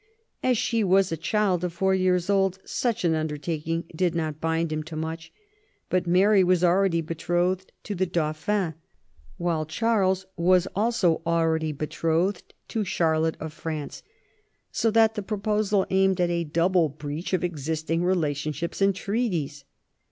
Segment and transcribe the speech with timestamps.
[0.41, 4.71] As she was a child of four years old, such an undertaking did not bind
[4.71, 5.31] him to much;
[5.91, 8.73] but Mary was already betrothed to the Dauphin,
[9.37, 12.95] while Charles was also already betrothed to 64 THOMAS WOLSEY chap.
[12.97, 14.03] Charlotte of France,
[14.71, 19.65] so that the proposal aimed at a double breach of existing relationships and treaties.